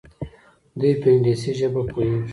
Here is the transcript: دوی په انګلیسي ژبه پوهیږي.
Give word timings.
دوی 0.79 0.93
په 1.01 1.07
انګلیسي 1.13 1.51
ژبه 1.59 1.81
پوهیږي. 1.91 2.21